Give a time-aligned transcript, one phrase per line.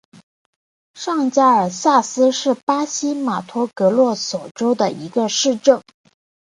[0.95, 5.79] 上加尔萨斯是巴西马托格罗索州的一个市镇。